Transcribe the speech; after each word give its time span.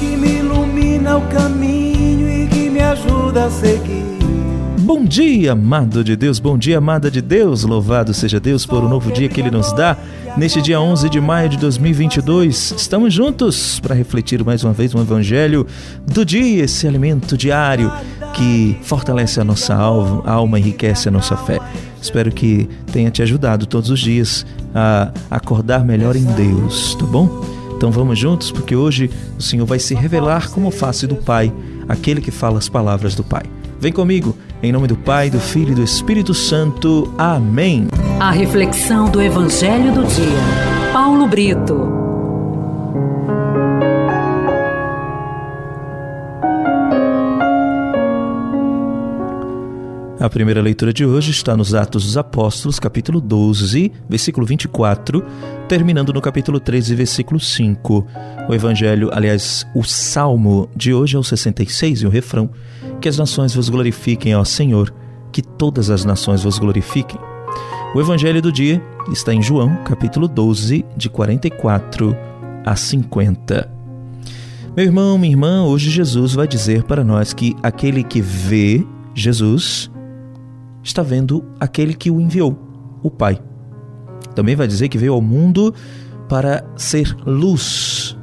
que 0.00 0.16
me 0.16 0.38
ilumina 0.38 1.18
o 1.18 1.20
caminho 1.28 2.26
e 2.26 2.48
que 2.48 2.70
me 2.70 2.80
ajuda 2.80 3.44
a 3.44 3.50
seguir. 3.50 4.02
Bom 4.78 5.04
dia, 5.04 5.52
amado 5.52 6.02
de 6.02 6.16
Deus, 6.16 6.40
bom 6.40 6.56
dia, 6.56 6.78
amada 6.78 7.10
de 7.10 7.20
Deus. 7.20 7.64
Louvado 7.64 8.14
seja 8.14 8.40
Deus 8.40 8.64
por 8.64 8.82
um 8.82 8.88
novo 8.88 9.12
dia 9.12 9.28
que 9.28 9.40
Ele 9.40 9.50
nos 9.50 9.72
dá. 9.74 9.96
Neste 10.38 10.62
dia 10.62 10.80
11 10.80 11.10
de 11.10 11.20
maio 11.20 11.50
de 11.50 11.58
2022, 11.58 12.74
estamos 12.78 13.12
juntos 13.12 13.78
para 13.78 13.94
refletir 13.94 14.42
mais 14.42 14.64
uma 14.64 14.72
vez 14.72 14.94
o 14.94 14.98
Evangelho 14.98 15.66
do 16.06 16.24
dia, 16.24 16.64
esse 16.64 16.88
alimento 16.88 17.36
diário 17.36 17.92
que 18.32 18.78
fortalece 18.82 19.38
a 19.38 19.44
nossa 19.44 19.74
alma, 19.74 20.58
enriquece 20.58 21.08
a 21.08 21.12
nossa 21.12 21.36
fé. 21.36 21.60
Espero 22.00 22.32
que 22.32 22.68
tenha 22.90 23.10
te 23.10 23.22
ajudado 23.22 23.66
todos 23.66 23.90
os 23.90 24.00
dias 24.00 24.46
a 24.74 25.12
acordar 25.30 25.84
melhor 25.84 26.16
em 26.16 26.24
Deus, 26.24 26.96
tá 26.98 27.04
bom? 27.04 27.59
Então 27.80 27.90
vamos 27.90 28.18
juntos, 28.18 28.50
porque 28.50 28.76
hoje 28.76 29.10
o 29.38 29.42
Senhor 29.42 29.64
vai 29.64 29.78
se 29.78 29.94
revelar 29.94 30.50
como 30.50 30.70
face 30.70 31.06
do 31.06 31.16
Pai, 31.16 31.50
aquele 31.88 32.20
que 32.20 32.30
fala 32.30 32.58
as 32.58 32.68
palavras 32.68 33.14
do 33.14 33.24
Pai. 33.24 33.44
Vem 33.80 33.90
comigo, 33.90 34.36
em 34.62 34.70
nome 34.70 34.86
do 34.86 34.96
Pai, 34.96 35.30
do 35.30 35.40
Filho 35.40 35.72
e 35.72 35.74
do 35.74 35.82
Espírito 35.82 36.34
Santo. 36.34 37.10
Amém. 37.16 37.88
A 38.20 38.32
reflexão 38.32 39.10
do 39.10 39.22
Evangelho 39.22 39.94
do 39.94 40.04
Dia. 40.04 40.92
Paulo 40.92 41.26
Brito. 41.26 41.99
A 50.20 50.28
primeira 50.28 50.60
leitura 50.60 50.92
de 50.92 51.02
hoje 51.02 51.30
está 51.30 51.56
nos 51.56 51.74
Atos 51.74 52.04
dos 52.04 52.18
Apóstolos, 52.18 52.78
capítulo 52.78 53.22
12, 53.22 53.90
versículo 54.06 54.46
24, 54.46 55.24
terminando 55.66 56.12
no 56.12 56.20
capítulo 56.20 56.60
13, 56.60 56.94
versículo 56.94 57.40
5. 57.40 58.06
O 58.46 58.54
evangelho, 58.54 59.08
aliás, 59.14 59.66
o 59.74 59.82
salmo 59.82 60.68
de 60.76 60.92
hoje 60.92 61.16
é 61.16 61.18
o 61.18 61.24
66 61.24 62.02
e 62.02 62.06
o 62.06 62.10
refrão: 62.10 62.50
Que 63.00 63.08
as 63.08 63.16
nações 63.16 63.54
vos 63.54 63.70
glorifiquem, 63.70 64.36
ó 64.36 64.44
Senhor, 64.44 64.92
que 65.32 65.40
todas 65.40 65.88
as 65.88 66.04
nações 66.04 66.42
vos 66.42 66.58
glorifiquem. 66.58 67.18
O 67.94 68.00
evangelho 68.02 68.42
do 68.42 68.52
dia 68.52 68.82
está 69.10 69.32
em 69.32 69.40
João, 69.40 69.74
capítulo 69.86 70.28
12, 70.28 70.84
de 70.98 71.08
44 71.08 72.14
a 72.66 72.76
50. 72.76 73.70
Meu 74.76 74.84
irmão, 74.84 75.16
minha 75.16 75.32
irmã, 75.32 75.64
hoje 75.64 75.88
Jesus 75.88 76.34
vai 76.34 76.46
dizer 76.46 76.82
para 76.82 77.02
nós 77.02 77.32
que 77.32 77.56
aquele 77.62 78.04
que 78.04 78.20
vê 78.20 78.86
Jesus 79.14 79.89
está 80.82 81.02
vendo 81.02 81.44
aquele 81.58 81.94
que 81.94 82.10
o 82.10 82.20
enviou, 82.20 82.58
o 83.02 83.10
Pai. 83.10 83.38
Também 84.34 84.56
vai 84.56 84.66
dizer 84.66 84.88
que 84.88 84.98
veio 84.98 85.14
ao 85.14 85.20
mundo 85.20 85.74
para 86.28 86.64
ser 86.76 87.14
luz, 87.26 88.16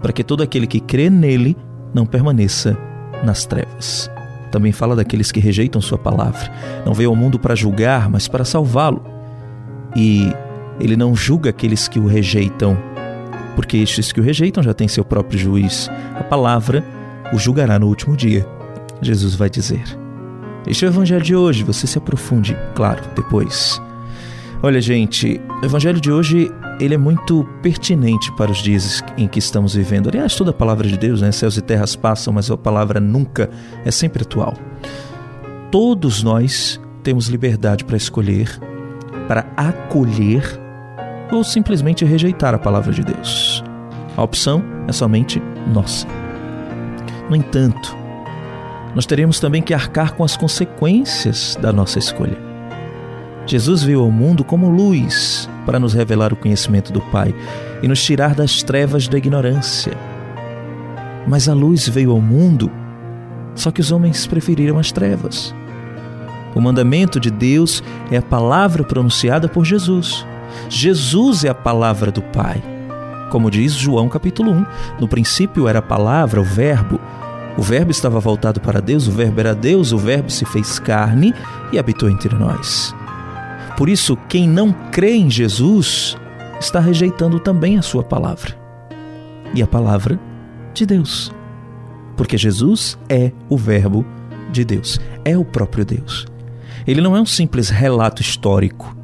para 0.00 0.12
que 0.12 0.22
todo 0.22 0.42
aquele 0.42 0.66
que 0.66 0.80
crê 0.80 1.10
nele 1.10 1.56
não 1.92 2.06
permaneça 2.06 2.78
nas 3.24 3.44
trevas. 3.44 4.10
Também 4.50 4.72
fala 4.72 4.96
daqueles 4.96 5.30
que 5.30 5.40
rejeitam 5.40 5.80
sua 5.80 5.98
palavra. 5.98 6.50
Não 6.84 6.94
veio 6.94 7.10
ao 7.10 7.16
mundo 7.16 7.38
para 7.38 7.54
julgar, 7.54 8.08
mas 8.08 8.26
para 8.26 8.44
salvá-lo. 8.44 9.04
E 9.94 10.32
ele 10.80 10.96
não 10.96 11.14
julga 11.14 11.50
aqueles 11.50 11.86
que 11.88 11.98
o 11.98 12.06
rejeitam, 12.06 12.76
porque 13.54 13.76
estes 13.76 14.12
que 14.12 14.20
o 14.20 14.22
rejeitam 14.22 14.62
já 14.62 14.72
têm 14.72 14.88
seu 14.88 15.04
próprio 15.04 15.38
juiz. 15.38 15.90
A 16.14 16.24
palavra 16.24 16.84
o 17.32 17.38
julgará 17.38 17.78
no 17.78 17.86
último 17.86 18.16
dia. 18.16 18.46
Jesus 19.02 19.34
vai 19.34 19.48
dizer. 19.48 19.99
Este 20.66 20.84
é 20.84 20.88
o 20.88 20.90
evangelho 20.90 21.22
de 21.22 21.34
hoje, 21.34 21.64
você 21.64 21.86
se 21.86 21.98
aprofunde, 21.98 22.56
claro, 22.74 23.02
depois. 23.14 23.80
Olha, 24.62 24.80
gente, 24.80 25.40
o 25.62 25.64
evangelho 25.64 25.98
de 26.00 26.12
hoje, 26.12 26.50
ele 26.78 26.94
é 26.94 26.98
muito 26.98 27.48
pertinente 27.62 28.30
para 28.36 28.50
os 28.50 28.58
dias 28.58 29.02
em 29.16 29.26
que 29.26 29.38
estamos 29.38 29.74
vivendo. 29.74 30.10
Aliás, 30.10 30.36
toda 30.36 30.50
a 30.50 30.54
palavra 30.54 30.86
de 30.86 30.98
Deus, 30.98 31.22
né? 31.22 31.32
Céus 31.32 31.56
e 31.56 31.62
terras 31.62 31.96
passam, 31.96 32.32
mas 32.32 32.50
a 32.50 32.58
palavra 32.58 33.00
nunca 33.00 33.48
é 33.86 33.90
sempre 33.90 34.22
atual. 34.22 34.54
Todos 35.70 36.22
nós 36.22 36.78
temos 37.02 37.28
liberdade 37.28 37.84
para 37.84 37.96
escolher, 37.96 38.50
para 39.26 39.46
acolher 39.56 40.42
ou 41.32 41.42
simplesmente 41.42 42.04
rejeitar 42.04 42.54
a 42.54 42.58
palavra 42.58 42.92
de 42.92 43.02
Deus. 43.02 43.64
A 44.14 44.22
opção 44.22 44.62
é 44.86 44.92
somente 44.92 45.42
nossa. 45.72 46.06
No 47.30 47.36
entanto, 47.36 47.96
nós 48.94 49.06
teremos 49.06 49.38
também 49.40 49.62
que 49.62 49.74
arcar 49.74 50.14
com 50.14 50.24
as 50.24 50.36
consequências 50.36 51.56
da 51.60 51.72
nossa 51.72 51.98
escolha. 51.98 52.36
Jesus 53.46 53.82
veio 53.82 54.00
ao 54.00 54.10
mundo 54.10 54.44
como 54.44 54.68
luz 54.68 55.48
para 55.66 55.80
nos 55.80 55.94
revelar 55.94 56.32
o 56.32 56.36
conhecimento 56.36 56.92
do 56.92 57.00
Pai 57.00 57.34
e 57.82 57.88
nos 57.88 58.02
tirar 58.02 58.34
das 58.34 58.62
trevas 58.62 59.08
da 59.08 59.18
ignorância. 59.18 59.92
Mas 61.26 61.48
a 61.48 61.54
luz 61.54 61.88
veio 61.88 62.10
ao 62.12 62.20
mundo, 62.20 62.70
só 63.54 63.70
que 63.70 63.80
os 63.80 63.90
homens 63.90 64.26
preferiram 64.26 64.78
as 64.78 64.92
trevas. 64.92 65.54
O 66.54 66.60
mandamento 66.60 67.20
de 67.20 67.30
Deus 67.30 67.82
é 68.10 68.16
a 68.16 68.22
palavra 68.22 68.82
pronunciada 68.82 69.48
por 69.48 69.64
Jesus. 69.64 70.26
Jesus 70.68 71.44
é 71.44 71.48
a 71.48 71.54
palavra 71.54 72.10
do 72.10 72.22
Pai. 72.22 72.62
Como 73.30 73.50
diz 73.50 73.74
João 73.74 74.08
capítulo 74.08 74.50
1, 74.50 74.66
no 75.00 75.08
princípio 75.08 75.68
era 75.68 75.78
a 75.78 75.82
palavra, 75.82 76.40
o 76.40 76.44
Verbo, 76.44 77.00
o 77.60 77.62
Verbo 77.62 77.90
estava 77.90 78.18
voltado 78.18 78.58
para 78.58 78.80
Deus, 78.80 79.06
o 79.06 79.12
Verbo 79.12 79.38
era 79.38 79.54
Deus, 79.54 79.92
o 79.92 79.98
Verbo 79.98 80.30
se 80.30 80.46
fez 80.46 80.78
carne 80.78 81.34
e 81.70 81.78
habitou 81.78 82.08
entre 82.08 82.34
nós. 82.34 82.94
Por 83.76 83.90
isso, 83.90 84.16
quem 84.30 84.48
não 84.48 84.72
crê 84.90 85.14
em 85.14 85.28
Jesus 85.28 86.16
está 86.58 86.80
rejeitando 86.80 87.38
também 87.38 87.76
a 87.76 87.82
sua 87.82 88.02
palavra 88.02 88.58
e 89.54 89.62
a 89.62 89.66
palavra 89.66 90.18
de 90.72 90.86
Deus. 90.86 91.30
Porque 92.16 92.38
Jesus 92.38 92.98
é 93.10 93.30
o 93.50 93.58
Verbo 93.58 94.06
de 94.50 94.64
Deus, 94.64 94.98
é 95.22 95.36
o 95.36 95.44
próprio 95.44 95.84
Deus. 95.84 96.26
Ele 96.86 97.02
não 97.02 97.14
é 97.14 97.20
um 97.20 97.26
simples 97.26 97.68
relato 97.68 98.22
histórico, 98.22 98.96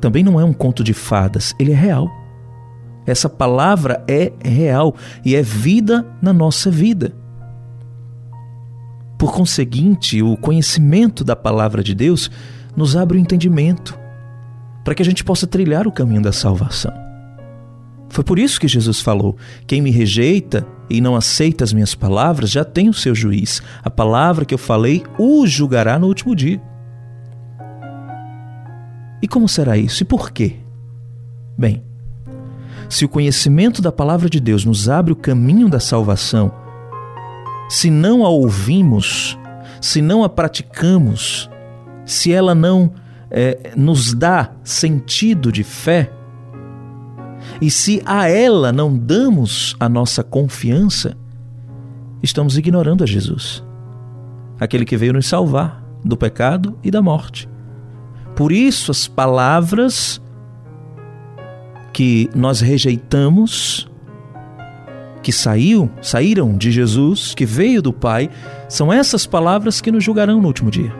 também 0.00 0.24
não 0.24 0.40
é 0.40 0.44
um 0.44 0.52
conto 0.52 0.82
de 0.82 0.92
fadas, 0.92 1.54
ele 1.56 1.70
é 1.70 1.76
real. 1.76 2.10
Essa 3.06 3.28
palavra 3.28 4.04
é 4.08 4.32
real 4.44 4.92
e 5.24 5.36
é 5.36 5.42
vida 5.42 6.04
na 6.20 6.32
nossa 6.32 6.68
vida. 6.68 7.19
Por 9.30 9.36
conseguinte, 9.36 10.20
o 10.20 10.36
conhecimento 10.36 11.22
da 11.22 11.36
palavra 11.36 11.84
de 11.84 11.94
Deus 11.94 12.28
nos 12.76 12.96
abre 12.96 13.16
o 13.16 13.20
entendimento 13.20 13.96
para 14.82 14.92
que 14.92 15.02
a 15.02 15.04
gente 15.04 15.22
possa 15.22 15.46
trilhar 15.46 15.86
o 15.86 15.92
caminho 15.92 16.20
da 16.20 16.32
salvação. 16.32 16.92
Foi 18.08 18.24
por 18.24 18.40
isso 18.40 18.58
que 18.58 18.66
Jesus 18.66 19.00
falou: 19.00 19.36
Quem 19.68 19.80
me 19.80 19.92
rejeita 19.92 20.66
e 20.90 21.00
não 21.00 21.14
aceita 21.14 21.62
as 21.62 21.72
minhas 21.72 21.94
palavras 21.94 22.50
já 22.50 22.64
tem 22.64 22.88
o 22.88 22.92
seu 22.92 23.14
juiz. 23.14 23.62
A 23.84 23.88
palavra 23.88 24.44
que 24.44 24.52
eu 24.52 24.58
falei 24.58 25.04
o 25.16 25.46
julgará 25.46 25.96
no 25.96 26.08
último 26.08 26.34
dia. 26.34 26.60
E 29.22 29.28
como 29.28 29.48
será 29.48 29.78
isso? 29.78 30.02
E 30.02 30.04
por 30.04 30.32
quê? 30.32 30.56
Bem, 31.56 31.84
se 32.88 33.04
o 33.04 33.08
conhecimento 33.08 33.80
da 33.80 33.92
palavra 33.92 34.28
de 34.28 34.40
Deus 34.40 34.64
nos 34.64 34.88
abre 34.88 35.12
o 35.12 35.16
caminho 35.16 35.68
da 35.68 35.78
salvação, 35.78 36.52
se 37.70 37.88
não 37.88 38.26
a 38.26 38.28
ouvimos, 38.28 39.38
se 39.80 40.02
não 40.02 40.24
a 40.24 40.28
praticamos, 40.28 41.48
se 42.04 42.32
ela 42.32 42.52
não 42.52 42.90
é, 43.30 43.70
nos 43.76 44.12
dá 44.12 44.50
sentido 44.64 45.52
de 45.52 45.62
fé, 45.62 46.10
e 47.60 47.70
se 47.70 48.02
a 48.04 48.28
ela 48.28 48.72
não 48.72 48.98
damos 48.98 49.76
a 49.78 49.88
nossa 49.88 50.24
confiança, 50.24 51.16
estamos 52.20 52.58
ignorando 52.58 53.04
a 53.04 53.06
Jesus, 53.06 53.62
aquele 54.58 54.84
que 54.84 54.96
veio 54.96 55.12
nos 55.12 55.28
salvar 55.28 55.80
do 56.04 56.16
pecado 56.16 56.76
e 56.82 56.90
da 56.90 57.00
morte. 57.00 57.48
Por 58.34 58.50
isso, 58.50 58.90
as 58.90 59.06
palavras 59.06 60.20
que 61.92 62.28
nós 62.34 62.60
rejeitamos 62.60 63.88
que 65.22 65.32
saiu, 65.32 65.90
saíram 66.00 66.56
de 66.56 66.70
Jesus, 66.70 67.34
que 67.34 67.44
veio 67.44 67.82
do 67.82 67.92
Pai, 67.92 68.30
são 68.68 68.92
essas 68.92 69.26
palavras 69.26 69.80
que 69.80 69.92
nos 69.92 70.02
julgarão 70.02 70.40
no 70.40 70.46
último 70.46 70.70
dia. 70.70 70.92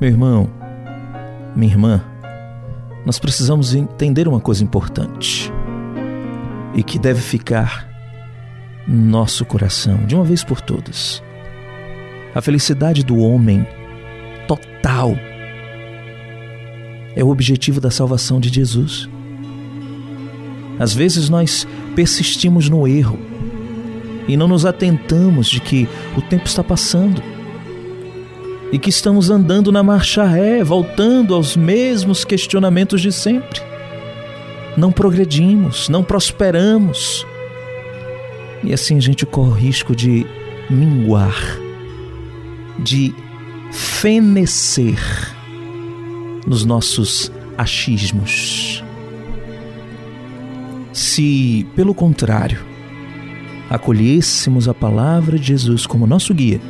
Meu 0.00 0.10
irmão, 0.10 0.50
minha 1.54 1.72
irmã, 1.72 2.04
nós 3.06 3.18
precisamos 3.18 3.74
entender 3.74 4.26
uma 4.26 4.40
coisa 4.40 4.64
importante 4.64 5.52
e 6.74 6.82
que 6.82 6.98
deve 6.98 7.20
ficar 7.20 7.88
no 8.86 8.96
nosso 8.96 9.44
coração 9.44 10.04
de 10.06 10.14
uma 10.14 10.24
vez 10.24 10.42
por 10.42 10.60
todas. 10.60 11.22
A 12.34 12.40
felicidade 12.40 13.04
do 13.04 13.16
homem 13.18 13.66
total 14.48 15.14
é 17.14 17.22
o 17.22 17.28
objetivo 17.28 17.80
da 17.80 17.90
salvação 17.90 18.40
de 18.40 18.48
Jesus. 18.48 19.08
Às 20.78 20.92
vezes 20.92 21.28
nós 21.28 21.66
persistimos 21.94 22.68
no 22.68 22.86
erro 22.86 23.18
e 24.26 24.36
não 24.36 24.48
nos 24.48 24.64
atentamos 24.64 25.48
de 25.48 25.60
que 25.60 25.88
o 26.16 26.22
tempo 26.22 26.46
está 26.46 26.64
passando 26.64 27.22
e 28.72 28.78
que 28.78 28.90
estamos 28.90 29.30
andando 29.30 29.70
na 29.70 29.82
marcha 29.82 30.24
ré, 30.24 30.64
voltando 30.64 31.34
aos 31.34 31.56
mesmos 31.56 32.24
questionamentos 32.24 33.00
de 33.00 33.12
sempre. 33.12 33.60
Não 34.76 34.90
progredimos, 34.90 35.88
não 35.88 36.02
prosperamos, 36.02 37.24
E 38.64 38.72
assim 38.72 38.96
a 38.96 39.00
gente 39.00 39.26
corre 39.26 39.50
o 39.50 39.54
risco 39.54 39.94
de 39.94 40.26
minguar, 40.70 41.36
de 42.78 43.14
fenecer 43.70 44.98
nos 46.46 46.64
nossos 46.64 47.30
achismos. 47.58 48.83
Se, 50.94 51.66
pelo 51.74 51.92
contrário, 51.92 52.64
acolhêssemos 53.68 54.68
a 54.68 54.72
palavra 54.72 55.36
de 55.36 55.48
Jesus 55.48 55.88
como 55.88 56.06
nosso 56.06 56.32
guia, 56.32 56.60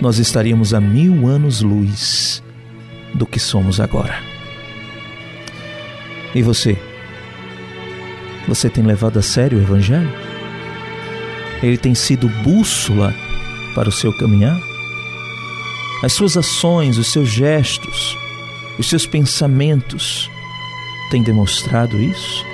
nós 0.00 0.18
estaríamos 0.18 0.72
a 0.72 0.80
mil 0.80 1.26
anos-luz 1.26 2.40
do 3.14 3.26
que 3.26 3.40
somos 3.40 3.80
agora. 3.80 4.14
E 6.32 6.40
você? 6.40 6.78
Você 8.46 8.70
tem 8.70 8.84
levado 8.84 9.18
a 9.18 9.22
sério 9.22 9.58
o 9.58 9.62
Evangelho? 9.62 10.12
Ele 11.60 11.76
tem 11.76 11.96
sido 11.96 12.28
bússola 12.44 13.12
para 13.74 13.88
o 13.88 13.92
seu 13.92 14.16
caminhar? 14.16 14.56
As 16.00 16.12
suas 16.12 16.36
ações, 16.36 16.96
os 16.96 17.08
seus 17.08 17.28
gestos, 17.28 18.16
os 18.78 18.88
seus 18.88 19.04
pensamentos 19.04 20.30
têm 21.10 21.22
demonstrado 21.22 22.00
isso? 22.00 22.46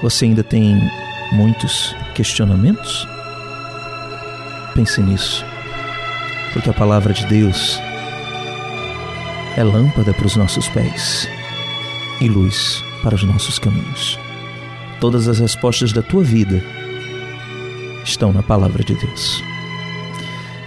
Você 0.00 0.24
ainda 0.24 0.42
tem 0.42 0.80
muitos 1.32 1.94
questionamentos? 2.14 3.06
Pense 4.74 5.02
nisso, 5.02 5.44
porque 6.52 6.70
a 6.70 6.72
palavra 6.72 7.12
de 7.12 7.26
Deus 7.26 7.78
é 9.56 9.64
lâmpada 9.64 10.14
para 10.14 10.26
os 10.26 10.36
nossos 10.36 10.68
pés 10.68 11.28
e 12.20 12.28
luz 12.28 12.82
para 13.02 13.14
os 13.14 13.24
nossos 13.24 13.58
caminhos. 13.58 14.18
Todas 15.00 15.26
as 15.28 15.38
respostas 15.38 15.92
da 15.92 16.02
tua 16.02 16.22
vida 16.22 16.62
estão 18.04 18.32
na 18.32 18.42
palavra 18.42 18.84
de 18.84 18.94
Deus. 18.94 19.42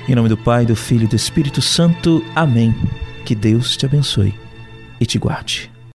Em 0.07 0.15
nome 0.15 0.27
do 0.27 0.37
Pai, 0.37 0.65
do 0.65 0.75
Filho 0.75 1.05
e 1.05 1.07
do 1.07 1.15
Espírito 1.15 1.61
Santo. 1.61 2.23
Amém. 2.35 2.75
Que 3.25 3.33
Deus 3.33 3.77
te 3.77 3.85
abençoe 3.85 4.33
e 4.99 5.05
te 5.05 5.17
guarde. 5.17 5.72